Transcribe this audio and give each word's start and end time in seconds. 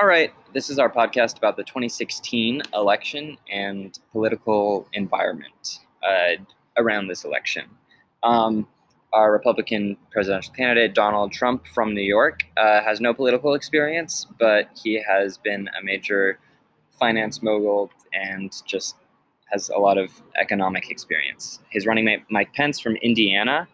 All 0.00 0.06
right, 0.06 0.32
this 0.54 0.70
is 0.70 0.78
our 0.78 0.88
podcast 0.88 1.36
about 1.36 1.58
the 1.58 1.62
2016 1.62 2.62
election 2.72 3.36
and 3.52 3.98
political 4.12 4.88
environment 4.94 5.80
uh, 6.02 6.42
around 6.78 7.08
this 7.08 7.24
election. 7.24 7.64
Um, 8.22 8.66
our 9.12 9.30
Republican 9.30 9.98
presidential 10.10 10.54
candidate, 10.54 10.94
Donald 10.94 11.32
Trump 11.32 11.66
from 11.66 11.92
New 11.92 12.00
York, 12.00 12.44
uh, 12.56 12.82
has 12.82 12.98
no 13.02 13.12
political 13.12 13.52
experience, 13.52 14.26
but 14.38 14.70
he 14.82 15.02
has 15.06 15.36
been 15.36 15.68
a 15.78 15.84
major 15.84 16.38
finance 16.98 17.42
mogul 17.42 17.90
and 18.14 18.54
just 18.66 18.96
has 19.52 19.68
a 19.68 19.78
lot 19.78 19.98
of 19.98 20.10
economic 20.40 20.90
experience. 20.90 21.60
His 21.68 21.84
running 21.84 22.06
mate, 22.06 22.22
Mike 22.30 22.54
Pence 22.54 22.80
from 22.80 22.96
Indiana, 22.96 23.68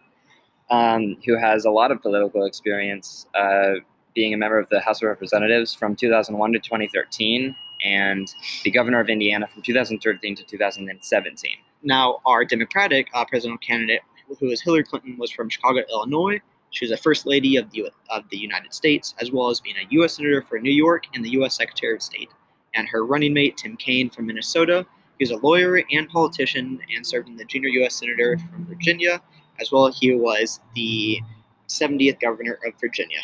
um, 0.69 1.15
who 1.25 1.37
has 1.37 1.63
a 1.63 1.71
lot 1.71 1.89
of 1.89 2.01
political 2.01 2.43
experience, 2.43 3.27
uh, 3.33 3.75
being 4.17 4.33
a 4.33 4.37
member 4.37 4.57
of 4.57 4.67
the 4.69 4.79
House 4.79 5.03
of 5.03 5.07
Representatives 5.07 5.75
from 5.75 5.95
2001 5.95 6.51
to 6.53 6.57
2013, 6.57 7.55
and 7.85 8.27
the 8.63 8.71
governor 8.71 8.99
of 8.99 9.09
Indiana 9.09 9.45
from 9.45 9.61
2013 9.61 10.35
to 10.35 10.43
2017. 10.43 11.51
Now, 11.83 12.19
our 12.25 12.43
Democratic 12.43 13.09
uh, 13.13 13.23
presidential 13.25 13.59
candidate, 13.59 14.01
who 14.39 14.49
is 14.49 14.59
Hillary 14.59 14.83
Clinton, 14.83 15.17
was 15.19 15.29
from 15.29 15.49
Chicago, 15.49 15.83
Illinois. 15.91 16.41
She 16.71 16.83
was 16.83 16.91
a 16.91 16.97
First 16.97 17.27
Lady 17.27 17.57
of 17.57 17.69
the, 17.69 17.91
of 18.09 18.23
the 18.31 18.37
United 18.37 18.73
States, 18.73 19.13
as 19.21 19.31
well 19.31 19.49
as 19.49 19.61
being 19.61 19.75
a 19.75 19.87
U.S. 19.91 20.15
Senator 20.15 20.41
for 20.41 20.57
New 20.57 20.73
York 20.73 21.05
and 21.13 21.23
the 21.23 21.29
U.S. 21.41 21.55
Secretary 21.55 21.93
of 21.93 22.01
State. 22.01 22.31
And 22.73 22.87
her 22.89 23.05
running 23.05 23.35
mate, 23.35 23.57
Tim 23.57 23.77
Kaine 23.77 24.09
from 24.09 24.25
Minnesota, 24.25 24.83
he 25.19 25.25
was 25.25 25.29
a 25.29 25.37
lawyer 25.45 25.79
and 25.91 26.09
politician 26.09 26.79
and 26.95 27.05
served 27.05 27.29
in 27.29 27.37
the 27.37 27.45
junior 27.45 27.69
U.S. 27.69 27.93
Senator 27.93 28.39
from 28.51 28.65
Virginia, 28.65 29.21
as 29.61 29.71
well 29.71 29.85
as 29.85 29.95
he 29.99 30.15
was 30.15 30.59
the 30.73 31.21
70th 31.67 32.19
governor 32.19 32.57
of 32.65 32.73
Virginia. 32.81 33.19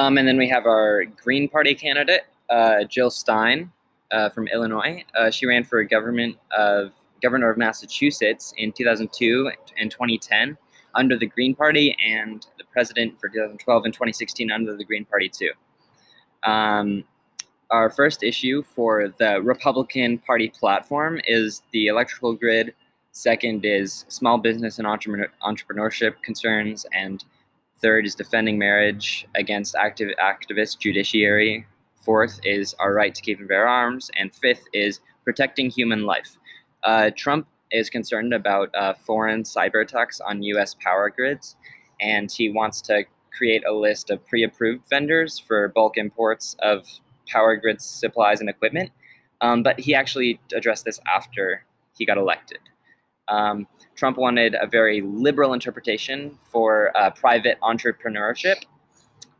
Um, 0.00 0.16
and 0.16 0.26
then 0.26 0.38
we 0.38 0.48
have 0.48 0.64
our 0.64 1.04
Green 1.04 1.46
Party 1.46 1.74
candidate, 1.74 2.22
uh, 2.48 2.84
Jill 2.84 3.10
Stein 3.10 3.70
uh, 4.10 4.30
from 4.30 4.48
Illinois. 4.48 5.04
Uh, 5.14 5.30
she 5.30 5.44
ran 5.44 5.62
for 5.62 5.84
government 5.84 6.38
of 6.56 6.92
governor 7.20 7.50
of 7.50 7.58
Massachusetts 7.58 8.54
in 8.56 8.72
2002 8.72 9.52
and 9.78 9.90
2010 9.90 10.56
under 10.94 11.18
the 11.18 11.26
Green 11.26 11.54
Party, 11.54 11.94
and 12.02 12.46
the 12.56 12.64
president 12.72 13.20
for 13.20 13.28
2012 13.28 13.84
and 13.84 13.92
2016 13.92 14.50
under 14.50 14.74
the 14.74 14.84
Green 14.84 15.04
Party 15.04 15.28
too. 15.28 15.50
Um, 16.44 17.04
our 17.70 17.90
first 17.90 18.22
issue 18.22 18.62
for 18.62 19.12
the 19.18 19.42
Republican 19.42 20.16
Party 20.16 20.48
platform 20.48 21.20
is 21.26 21.60
the 21.72 21.88
electrical 21.88 22.32
grid. 22.32 22.72
Second 23.12 23.66
is 23.66 24.06
small 24.08 24.38
business 24.38 24.78
and 24.78 24.88
entrepreneurship 24.88 26.22
concerns, 26.22 26.86
and 26.94 27.22
third 27.80 28.06
is 28.06 28.14
defending 28.14 28.58
marriage 28.58 29.26
against 29.34 29.74
active 29.74 30.10
activist 30.22 30.78
judiciary. 30.78 31.66
Fourth 31.96 32.40
is 32.44 32.74
our 32.78 32.94
right 32.94 33.14
to 33.14 33.22
keep 33.22 33.38
and 33.38 33.48
bear 33.48 33.66
arms, 33.66 34.10
and 34.16 34.34
fifth 34.34 34.64
is 34.72 35.00
protecting 35.24 35.70
human 35.70 36.04
life. 36.04 36.38
Uh, 36.82 37.10
Trump 37.14 37.46
is 37.70 37.90
concerned 37.90 38.32
about 38.32 38.74
uh, 38.74 38.94
foreign 38.94 39.42
cyber 39.42 39.82
attacks 39.82 40.20
on 40.20 40.42
U.S. 40.42 40.74
power 40.74 41.10
grids, 41.10 41.56
and 42.00 42.30
he 42.30 42.50
wants 42.50 42.80
to 42.82 43.04
create 43.36 43.64
a 43.66 43.72
list 43.72 44.10
of 44.10 44.26
pre-approved 44.26 44.88
vendors 44.88 45.38
for 45.38 45.68
bulk 45.68 45.96
imports 45.96 46.56
of 46.60 46.86
power 47.28 47.56
grid 47.56 47.80
supplies 47.80 48.40
and 48.40 48.48
equipment. 48.48 48.90
Um, 49.40 49.62
but 49.62 49.80
he 49.80 49.94
actually 49.94 50.40
addressed 50.54 50.84
this 50.84 51.00
after 51.06 51.64
he 51.96 52.04
got 52.04 52.18
elected. 52.18 52.58
Um, 53.30 53.66
Trump 53.96 54.16
wanted 54.18 54.54
a 54.60 54.66
very 54.66 55.00
liberal 55.00 55.52
interpretation 55.52 56.38
for 56.50 56.96
uh, 56.96 57.10
private 57.10 57.58
entrepreneurship, 57.62 58.56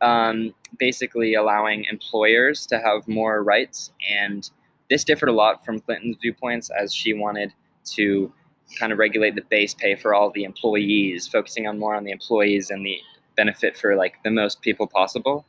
um, 0.01 0.53
basically 0.79 1.33
allowing 1.35 1.85
employers 1.85 2.65
to 2.67 2.79
have 2.79 3.07
more 3.07 3.43
rights. 3.43 3.91
And 4.09 4.49
this 4.89 5.03
differed 5.03 5.29
a 5.29 5.33
lot 5.33 5.63
from 5.65 5.79
Clinton's 5.79 6.17
viewpoints, 6.21 6.69
as 6.69 6.93
she 6.93 7.13
wanted 7.13 7.53
to 7.93 8.31
kind 8.79 8.91
of 8.91 8.97
regulate 8.97 9.35
the 9.35 9.43
base 9.49 9.73
pay 9.73 9.95
for 9.95 10.13
all 10.13 10.31
the 10.31 10.45
employees, 10.45 11.27
focusing 11.27 11.67
on 11.67 11.77
more 11.77 11.95
on 11.95 12.05
the 12.05 12.11
employees 12.11 12.69
and 12.69 12.85
the 12.85 12.97
benefit 13.35 13.77
for 13.77 13.95
like 13.95 14.15
the 14.23 14.31
most 14.31 14.61
people 14.61 14.87
possible 14.87 15.45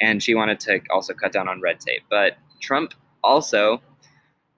and 0.00 0.22
she 0.22 0.34
wanted 0.34 0.60
to 0.60 0.80
also 0.90 1.12
cut 1.14 1.32
down 1.32 1.48
on 1.48 1.60
red 1.60 1.80
tape. 1.80 2.02
But 2.10 2.36
Trump 2.60 2.94
also 3.22 3.80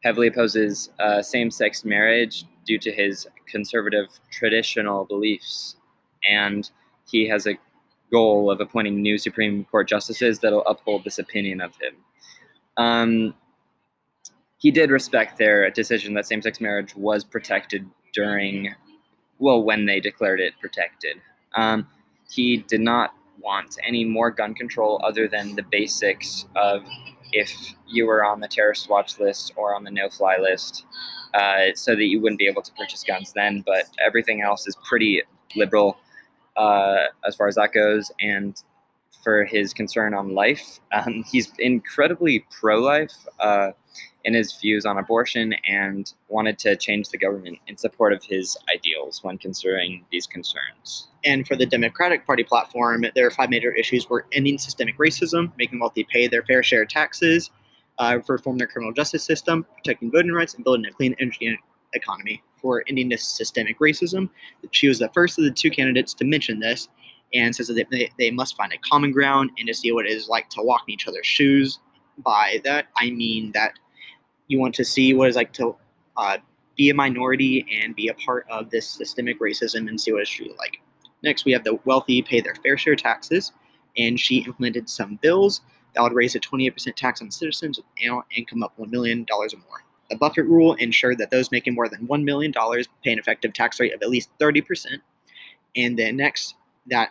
heavily 0.02 0.28
opposes 0.28 0.90
uh, 0.98 1.22
same 1.22 1.50
sex 1.50 1.84
marriage 1.84 2.44
due 2.66 2.78
to 2.78 2.92
his 2.92 3.26
conservative 3.46 4.08
traditional 4.30 5.04
beliefs. 5.04 5.76
And 6.28 6.68
he 7.08 7.28
has 7.28 7.46
a 7.46 7.58
goal 8.10 8.50
of 8.50 8.60
appointing 8.60 9.00
new 9.00 9.18
Supreme 9.18 9.64
Court 9.64 9.88
justices 9.88 10.40
that'll 10.40 10.66
uphold 10.66 11.04
this 11.04 11.18
opinion 11.18 11.60
of 11.60 11.72
him. 11.76 11.96
Um, 12.76 13.34
he 14.58 14.70
did 14.70 14.90
respect 14.90 15.38
their 15.38 15.70
decision 15.70 16.14
that 16.14 16.26
same 16.26 16.42
sex 16.42 16.60
marriage 16.60 16.94
was 16.96 17.24
protected 17.24 17.88
during, 18.12 18.74
well, 19.38 19.62
when 19.62 19.86
they 19.86 20.00
declared 20.00 20.40
it 20.40 20.54
protected. 20.60 21.18
Um, 21.54 21.88
he 22.28 22.58
did 22.58 22.80
not 22.80 23.14
want 23.40 23.76
any 23.86 24.04
more 24.04 24.30
gun 24.30 24.54
control 24.54 25.00
other 25.04 25.28
than 25.28 25.54
the 25.54 25.62
basics 25.62 26.46
of 26.56 26.82
if 27.32 27.50
you 27.86 28.06
were 28.06 28.24
on 28.24 28.40
the 28.40 28.48
terrorist 28.48 28.88
watch 28.88 29.18
list 29.18 29.52
or 29.56 29.74
on 29.74 29.84
the 29.84 29.90
no 29.90 30.08
fly 30.08 30.36
list, 30.38 30.84
uh, 31.34 31.66
so 31.74 31.94
that 31.94 32.04
you 32.04 32.20
wouldn't 32.20 32.38
be 32.38 32.46
able 32.46 32.62
to 32.62 32.72
purchase 32.72 33.02
guns 33.04 33.32
then. 33.32 33.62
But 33.66 33.84
everything 34.04 34.42
else 34.42 34.66
is 34.66 34.76
pretty 34.88 35.22
liberal 35.54 35.98
uh, 36.56 37.04
as 37.26 37.36
far 37.36 37.48
as 37.48 37.56
that 37.56 37.72
goes. 37.72 38.10
And 38.20 38.60
for 39.22 39.44
his 39.44 39.72
concern 39.74 40.14
on 40.14 40.34
life, 40.34 40.80
um, 40.92 41.24
he's 41.30 41.52
incredibly 41.58 42.44
pro 42.60 42.80
life. 42.80 43.14
Uh, 43.38 43.72
in 44.26 44.34
his 44.34 44.52
views 44.54 44.84
on 44.84 44.98
abortion 44.98 45.54
and 45.68 46.12
wanted 46.28 46.58
to 46.58 46.76
change 46.76 47.08
the 47.08 47.16
government 47.16 47.58
in 47.68 47.76
support 47.76 48.12
of 48.12 48.22
his 48.24 48.56
ideals 48.74 49.22
when 49.22 49.38
considering 49.38 50.04
these 50.10 50.26
concerns. 50.26 51.08
And 51.24 51.46
for 51.46 51.54
the 51.54 51.64
Democratic 51.64 52.26
Party 52.26 52.42
platform, 52.42 53.04
their 53.14 53.30
five 53.30 53.50
major 53.50 53.72
issues 53.72 54.10
were 54.10 54.26
ending 54.32 54.58
systemic 54.58 54.98
racism, 54.98 55.52
making 55.56 55.78
wealthy 55.78 56.04
pay 56.12 56.26
their 56.26 56.42
fair 56.42 56.64
share 56.64 56.82
of 56.82 56.88
taxes, 56.88 57.50
uh, 57.98 58.18
reform 58.26 58.58
their 58.58 58.66
criminal 58.66 58.92
justice 58.92 59.22
system, 59.22 59.64
protecting 59.76 60.10
voting 60.10 60.32
rights, 60.32 60.54
and 60.54 60.64
building 60.64 60.86
a 60.86 60.92
clean 60.92 61.14
energy 61.20 61.56
economy. 61.92 62.42
For 62.60 62.82
ending 62.88 63.08
this 63.08 63.24
systemic 63.24 63.78
racism, 63.78 64.28
she 64.72 64.88
was 64.88 64.98
the 64.98 65.08
first 65.10 65.38
of 65.38 65.44
the 65.44 65.52
two 65.52 65.70
candidates 65.70 66.14
to 66.14 66.24
mention 66.24 66.58
this 66.58 66.88
and 67.32 67.54
says 67.54 67.68
that 67.68 67.86
they, 67.90 68.10
they 68.18 68.32
must 68.32 68.56
find 68.56 68.72
a 68.72 68.78
common 68.78 69.12
ground 69.12 69.50
and 69.56 69.68
to 69.68 69.74
see 69.74 69.92
what 69.92 70.06
it 70.06 70.12
is 70.12 70.28
like 70.28 70.50
to 70.50 70.62
walk 70.62 70.82
in 70.88 70.94
each 70.94 71.06
other's 71.06 71.26
shoes. 71.26 71.78
By 72.18 72.60
that, 72.64 72.86
I 72.96 73.10
mean 73.10 73.52
that 73.52 73.74
you 74.48 74.58
want 74.58 74.74
to 74.74 74.84
see 74.84 75.14
what 75.14 75.28
it's 75.28 75.36
like 75.36 75.52
to 75.54 75.76
uh, 76.16 76.38
be 76.76 76.90
a 76.90 76.94
minority 76.94 77.66
and 77.82 77.96
be 77.96 78.08
a 78.08 78.14
part 78.14 78.46
of 78.50 78.70
this 78.70 78.88
systemic 78.88 79.40
racism 79.40 79.88
and 79.88 80.00
see 80.00 80.12
what 80.12 80.22
it's 80.22 80.30
truly 80.30 80.54
like. 80.58 80.78
Next, 81.22 81.44
we 81.44 81.52
have 81.52 81.64
the 81.64 81.78
wealthy 81.84 82.22
pay 82.22 82.40
their 82.40 82.54
fair 82.56 82.76
share 82.76 82.96
taxes, 82.96 83.52
and 83.96 84.20
she 84.20 84.38
implemented 84.38 84.88
some 84.88 85.16
bills 85.22 85.62
that 85.94 86.02
would 86.02 86.12
raise 86.12 86.34
a 86.34 86.40
28% 86.40 86.94
tax 86.94 87.22
on 87.22 87.30
citizens 87.30 87.78
with 87.78 87.86
annual 88.00 88.22
income 88.36 88.62
of 88.62 88.76
$1 88.76 88.90
million 88.90 89.26
or 89.30 89.46
more. 89.68 89.84
The 90.10 90.16
Buffett 90.16 90.44
rule 90.44 90.74
ensured 90.74 91.18
that 91.18 91.30
those 91.30 91.50
making 91.50 91.74
more 91.74 91.88
than 91.88 92.06
$1 92.06 92.22
million 92.22 92.52
pay 92.52 93.12
an 93.12 93.18
effective 93.18 93.52
tax 93.54 93.80
rate 93.80 93.94
of 93.94 94.02
at 94.02 94.10
least 94.10 94.28
30%. 94.38 94.98
And 95.74 95.98
then 95.98 96.16
next, 96.16 96.54
that 96.86 97.10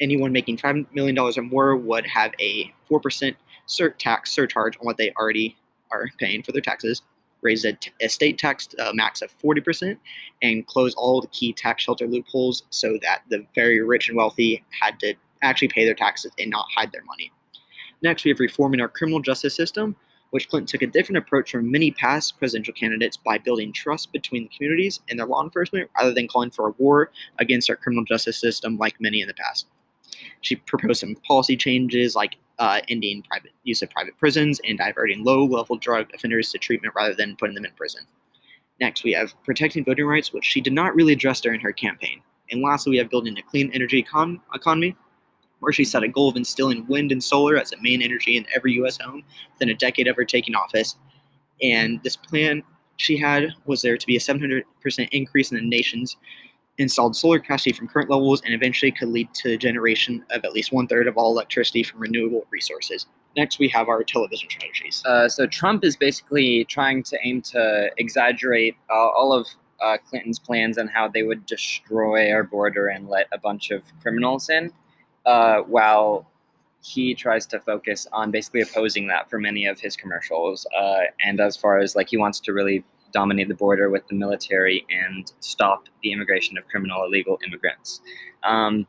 anyone 0.00 0.32
making 0.32 0.58
$5 0.58 0.86
million 0.92 1.18
or 1.18 1.32
more 1.42 1.76
would 1.76 2.06
have 2.06 2.32
a 2.38 2.72
4% 2.90 3.34
cert 3.66 3.98
tax 3.98 4.32
surcharge 4.32 4.76
on 4.76 4.84
what 4.84 4.96
they 4.96 5.12
already 5.12 5.56
are 5.92 6.08
paying 6.18 6.42
for 6.42 6.52
their 6.52 6.60
taxes, 6.60 7.02
raise 7.42 7.64
a, 7.64 7.72
t- 7.74 7.90
a 8.00 8.08
state 8.08 8.38
tax 8.38 8.68
uh, 8.78 8.92
max 8.94 9.22
of 9.22 9.30
40%, 9.38 9.96
and 10.42 10.66
close 10.66 10.94
all 10.94 11.20
the 11.20 11.28
key 11.28 11.52
tax 11.52 11.82
shelter 11.82 12.06
loopholes 12.06 12.64
so 12.70 12.98
that 13.02 13.22
the 13.28 13.46
very 13.54 13.80
rich 13.82 14.08
and 14.08 14.16
wealthy 14.16 14.64
had 14.78 14.98
to 15.00 15.14
actually 15.42 15.68
pay 15.68 15.84
their 15.84 15.94
taxes 15.94 16.32
and 16.38 16.50
not 16.50 16.66
hide 16.74 16.92
their 16.92 17.04
money. 17.04 17.32
Next, 18.02 18.24
we 18.24 18.30
have 18.30 18.40
reforming 18.40 18.80
our 18.80 18.88
criminal 18.88 19.20
justice 19.20 19.54
system, 19.54 19.96
which 20.30 20.48
Clinton 20.48 20.66
took 20.66 20.82
a 20.82 20.86
different 20.86 21.18
approach 21.18 21.50
from 21.50 21.70
many 21.70 21.90
past 21.90 22.38
presidential 22.38 22.72
candidates 22.72 23.16
by 23.16 23.38
building 23.38 23.72
trust 23.72 24.12
between 24.12 24.44
the 24.44 24.56
communities 24.56 25.00
and 25.08 25.18
their 25.18 25.26
law 25.26 25.42
enforcement 25.42 25.90
rather 25.98 26.14
than 26.14 26.28
calling 26.28 26.50
for 26.50 26.68
a 26.68 26.74
war 26.78 27.10
against 27.38 27.68
our 27.68 27.76
criminal 27.76 28.04
justice 28.04 28.40
system 28.40 28.78
like 28.78 29.00
many 29.00 29.20
in 29.20 29.28
the 29.28 29.34
past. 29.34 29.66
She 30.40 30.56
proposed 30.56 31.00
some 31.00 31.16
policy 31.26 31.56
changes 31.56 32.14
like 32.14 32.36
uh, 32.58 32.80
ending 32.88 33.22
private 33.22 33.52
use 33.64 33.82
of 33.82 33.90
private 33.90 34.16
prisons 34.18 34.60
and 34.66 34.78
diverting 34.78 35.24
low-level 35.24 35.76
drug 35.78 36.08
offenders 36.14 36.50
to 36.52 36.58
treatment 36.58 36.94
rather 36.94 37.14
than 37.14 37.36
putting 37.36 37.54
them 37.54 37.64
in 37.64 37.72
prison. 37.72 38.02
Next, 38.80 39.04
we 39.04 39.12
have 39.12 39.34
protecting 39.44 39.84
voting 39.84 40.06
rights, 40.06 40.32
which 40.32 40.44
she 40.44 40.60
did 40.60 40.72
not 40.72 40.94
really 40.94 41.12
address 41.12 41.40
during 41.40 41.60
her 41.60 41.72
campaign. 41.72 42.22
And 42.50 42.62
lastly, 42.62 42.90
we 42.90 42.96
have 42.98 43.10
building 43.10 43.38
a 43.38 43.42
clean 43.42 43.70
energy 43.72 44.02
econ- 44.02 44.40
economy, 44.54 44.96
where 45.60 45.72
she 45.72 45.84
set 45.84 46.02
a 46.02 46.08
goal 46.08 46.30
of 46.30 46.36
instilling 46.36 46.86
wind 46.86 47.12
and 47.12 47.22
solar 47.22 47.56
as 47.56 47.72
a 47.72 47.80
main 47.82 48.02
energy 48.02 48.36
in 48.36 48.46
every 48.54 48.72
U.S. 48.74 48.98
home 48.98 49.22
within 49.52 49.68
a 49.68 49.74
decade 49.74 50.08
of 50.08 50.16
her 50.16 50.24
taking 50.24 50.54
office. 50.54 50.96
And 51.62 52.02
this 52.02 52.16
plan 52.16 52.62
she 52.96 53.16
had 53.16 53.54
was 53.66 53.82
there 53.82 53.96
to 53.96 54.06
be 54.06 54.16
a 54.16 54.20
700% 54.20 54.64
increase 55.12 55.50
in 55.50 55.56
the 55.58 55.62
nation's 55.62 56.16
installed 56.78 57.14
solar 57.14 57.38
capacity 57.38 57.72
from 57.72 57.88
current 57.88 58.10
levels 58.10 58.40
and 58.42 58.54
eventually 58.54 58.90
could 58.90 59.08
lead 59.08 59.32
to 59.34 59.56
generation 59.56 60.24
of 60.30 60.44
at 60.44 60.52
least 60.52 60.72
one 60.72 60.86
third 60.86 61.06
of 61.06 61.16
all 61.16 61.30
electricity 61.30 61.82
from 61.82 62.00
renewable 62.00 62.46
resources. 62.50 63.06
Next, 63.36 63.58
we 63.58 63.68
have 63.68 63.88
our 63.88 64.02
television 64.02 64.48
strategies. 64.50 65.02
Uh, 65.04 65.28
so 65.28 65.46
Trump 65.46 65.84
is 65.84 65.96
basically 65.96 66.64
trying 66.64 67.02
to 67.04 67.18
aim 67.22 67.42
to 67.42 67.90
exaggerate 67.96 68.76
uh, 68.88 68.94
all 68.94 69.32
of 69.32 69.46
uh, 69.80 69.98
Clinton's 70.08 70.38
plans 70.38 70.78
on 70.78 70.88
how 70.88 71.08
they 71.08 71.22
would 71.22 71.46
destroy 71.46 72.32
our 72.32 72.42
border 72.42 72.88
and 72.88 73.08
let 73.08 73.26
a 73.32 73.38
bunch 73.38 73.70
of 73.70 73.82
criminals 74.02 74.50
in, 74.50 74.72
uh, 75.26 75.60
while 75.60 76.28
he 76.82 77.14
tries 77.14 77.46
to 77.46 77.60
focus 77.60 78.06
on 78.12 78.30
basically 78.30 78.62
opposing 78.62 79.06
that 79.06 79.28
for 79.28 79.38
many 79.38 79.66
of 79.66 79.78
his 79.78 79.96
commercials. 79.96 80.66
Uh, 80.76 81.02
and 81.22 81.40
as 81.40 81.56
far 81.56 81.78
as 81.78 81.94
like 81.94 82.08
he 82.08 82.16
wants 82.16 82.40
to 82.40 82.52
really 82.52 82.84
dominate 83.12 83.48
the 83.48 83.54
border 83.54 83.90
with 83.90 84.06
the 84.08 84.14
military 84.14 84.84
and 84.90 85.32
stop 85.40 85.88
the 86.02 86.12
immigration 86.12 86.56
of 86.58 86.66
criminal 86.68 87.04
illegal 87.04 87.38
immigrants. 87.46 88.00
Um, 88.42 88.86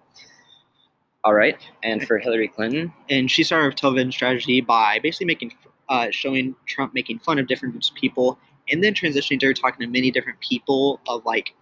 all 1.23 1.33
right, 1.35 1.57
and 1.83 2.05
for 2.07 2.17
Hillary 2.17 2.47
Clinton, 2.47 2.91
and 3.09 3.29
she 3.29 3.43
started 3.43 3.65
her 3.65 3.71
television 3.71 4.11
strategy 4.11 4.59
by 4.59 4.99
basically 5.03 5.27
making, 5.27 5.53
uh, 5.89 6.07
showing 6.09 6.55
Trump 6.65 6.93
making 6.95 7.19
fun 7.19 7.37
of 7.37 7.47
different 7.47 7.73
groups 7.73 7.89
of 7.89 7.95
people, 7.95 8.39
and 8.71 8.83
then 8.83 8.93
transitioning 8.93 9.39
to 9.39 9.45
her 9.47 9.53
talking 9.53 9.85
to 9.85 9.87
many 9.91 10.09
different 10.09 10.39
people 10.39 10.99
of 11.07 11.23
like 11.25 11.53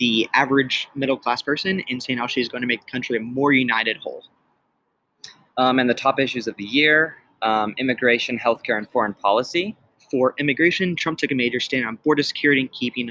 the 0.00 0.28
average 0.34 0.88
middle 0.94 1.16
class 1.16 1.40
person, 1.40 1.82
and 1.88 2.02
saying 2.02 2.18
how 2.18 2.26
she's 2.26 2.48
going 2.48 2.62
to 2.62 2.66
make 2.66 2.84
the 2.84 2.90
country 2.90 3.16
a 3.16 3.20
more 3.20 3.52
united 3.52 3.96
whole. 3.98 4.24
um, 5.56 5.78
and 5.78 5.88
the 5.88 5.94
top 5.94 6.20
issues 6.20 6.46
of 6.46 6.56
the 6.56 6.64
year: 6.64 7.16
um, 7.42 7.74
immigration, 7.78 8.38
healthcare, 8.38 8.78
and 8.78 8.88
foreign 8.90 9.14
policy. 9.14 9.76
For 10.10 10.34
immigration, 10.38 10.96
Trump 10.96 11.18
took 11.18 11.32
a 11.32 11.34
major 11.34 11.60
stand 11.60 11.86
on 11.86 11.96
border 12.04 12.22
security 12.22 12.60
and 12.62 12.72
keeping 12.72 13.10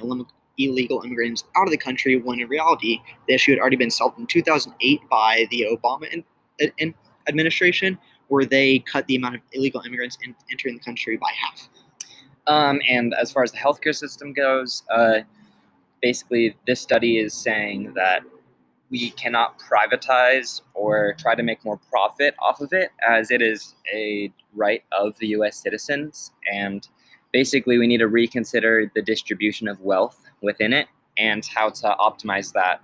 illegal 0.58 1.02
immigrants 1.04 1.44
out 1.56 1.68
of 1.68 1.72
the 1.72 1.78
country 1.78 2.18
when 2.18 2.40
in 2.40 2.48
reality 2.48 3.00
the 3.28 3.34
issue 3.34 3.52
had 3.52 3.60
already 3.60 3.76
been 3.76 3.92
solved 3.92 4.18
in 4.20 4.26
2008 4.28 5.02
by 5.10 5.46
the 5.52 5.68
Obama 5.72 6.12
in, 6.12 6.24
in 6.78 6.94
administration, 7.28 7.98
where 8.28 8.46
they 8.46 8.80
cut 8.80 9.06
the 9.08 9.16
amount 9.16 9.36
of 9.36 9.42
illegal 9.52 9.82
immigrants 9.82 10.18
in, 10.24 10.36
entering 10.52 10.76
the 10.76 10.84
country 10.84 11.18
by 11.18 11.32
half. 11.38 11.70
Um, 12.48 12.80
and 12.88 13.14
as 13.20 13.32
far 13.32 13.44
as 13.44 13.52
the 13.52 13.58
healthcare 13.58 13.96
system 13.96 14.32
goes, 14.34 14.84
uh, 14.90 15.20
basically, 16.02 16.56
this 16.68 16.80
study 16.80 17.18
is 17.18 17.34
saying 17.34 17.94
that 17.96 18.22
we 18.90 19.10
cannot 19.12 19.60
privatize 19.60 20.62
or 20.74 21.14
try 21.18 21.36
to 21.36 21.44
make 21.44 21.64
more 21.66 21.80
profit 21.90 22.36
off 22.40 22.62
of 22.62 22.72
it, 22.72 22.92
as 23.08 23.32
it 23.32 23.42
is 23.42 23.76
a 23.94 24.32
right 24.54 24.84
of 24.92 25.18
the 25.20 25.28
US 25.28 25.58
citizens. 25.58 26.32
And 26.52 26.88
basically, 27.32 27.78
we 27.78 27.88
need 27.88 27.98
to 27.98 28.08
reconsider 28.08 28.92
the 28.94 29.02
distribution 29.02 29.68
of 29.68 29.82
wealth 29.82 30.22
within 30.42 30.74
it 30.74 30.88
and 31.18 31.46
how 31.46 31.70
to 31.70 31.96
optimize 32.00 32.54
that 32.54 32.82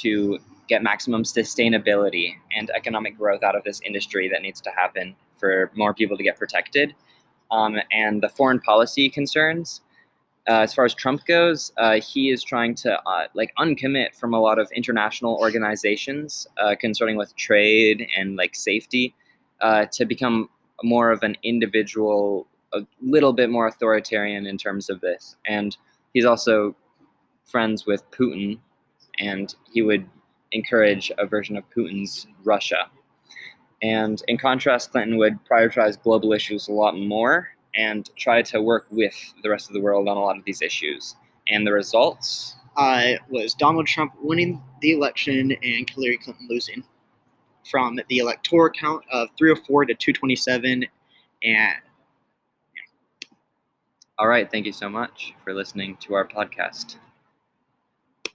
to 0.00 0.38
get 0.68 0.82
maximum 0.82 1.22
sustainability 1.22 2.34
and 2.56 2.70
economic 2.70 3.18
growth 3.18 3.42
out 3.42 3.54
of 3.54 3.62
this 3.64 3.80
industry 3.84 4.28
that 4.28 4.40
needs 4.40 4.60
to 4.62 4.70
happen 4.70 5.14
for 5.38 5.70
more 5.74 5.92
people 5.92 6.16
to 6.16 6.22
get 6.22 6.38
protected. 6.38 6.94
Um, 7.50 7.76
and 7.92 8.22
the 8.22 8.30
foreign 8.30 8.60
policy 8.60 9.10
concerns, 9.10 9.81
uh, 10.48 10.60
as 10.60 10.74
far 10.74 10.84
as 10.84 10.92
Trump 10.92 11.24
goes, 11.26 11.72
uh, 11.78 12.00
he 12.00 12.30
is 12.30 12.42
trying 12.42 12.74
to 12.74 13.00
uh, 13.08 13.26
like 13.34 13.52
uncommit 13.58 14.14
from 14.14 14.34
a 14.34 14.40
lot 14.40 14.58
of 14.58 14.70
international 14.72 15.36
organizations 15.36 16.48
uh, 16.58 16.74
concerning 16.78 17.16
with 17.16 17.34
trade 17.36 18.06
and 18.16 18.34
like 18.36 18.56
safety 18.56 19.14
uh, 19.60 19.86
to 19.92 20.04
become 20.04 20.48
more 20.82 21.12
of 21.12 21.22
an 21.22 21.36
individual, 21.44 22.48
a 22.72 22.80
little 23.00 23.32
bit 23.32 23.50
more 23.50 23.68
authoritarian 23.68 24.46
in 24.46 24.58
terms 24.58 24.90
of 24.90 25.00
this. 25.00 25.36
And 25.46 25.76
he's 26.12 26.24
also 26.24 26.74
friends 27.44 27.86
with 27.86 28.10
Putin, 28.10 28.58
and 29.20 29.54
he 29.72 29.82
would 29.82 30.08
encourage 30.50 31.12
a 31.18 31.26
version 31.26 31.56
of 31.56 31.62
Putin's 31.70 32.26
Russia. 32.42 32.90
And 33.80 34.20
in 34.26 34.38
contrast, 34.38 34.90
Clinton 34.90 35.18
would 35.18 35.38
prioritize 35.44 36.00
global 36.02 36.32
issues 36.32 36.66
a 36.66 36.72
lot 36.72 36.98
more 36.98 37.48
and 37.74 38.10
try 38.16 38.42
to 38.42 38.60
work 38.60 38.86
with 38.90 39.14
the 39.42 39.50
rest 39.50 39.68
of 39.68 39.74
the 39.74 39.80
world 39.80 40.08
on 40.08 40.16
a 40.16 40.20
lot 40.20 40.36
of 40.36 40.44
these 40.44 40.62
issues. 40.62 41.16
And 41.48 41.66
the 41.66 41.72
results? 41.72 42.56
Uh, 42.76 43.12
was 43.28 43.54
Donald 43.54 43.86
Trump 43.86 44.14
winning 44.22 44.62
the 44.80 44.92
election 44.92 45.52
and 45.62 45.90
Hillary 45.90 46.18
Clinton 46.18 46.46
losing 46.48 46.82
from 47.70 48.00
the 48.08 48.18
electoral 48.18 48.70
count 48.70 49.04
of 49.12 49.28
304 49.38 49.86
to 49.86 49.94
227 49.94 50.86
and 51.42 51.74
All 54.18 54.28
right. 54.28 54.50
Thank 54.50 54.66
you 54.66 54.72
so 54.72 54.88
much 54.88 55.34
for 55.42 55.52
listening 55.52 55.96
to 56.02 56.14
our 56.14 56.26
podcast. 56.26 56.96